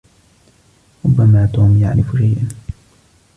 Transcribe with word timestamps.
ربما 1.05 1.47
توم 1.53 1.77
يعرف 1.81 2.05
شيئاً. 2.17 2.47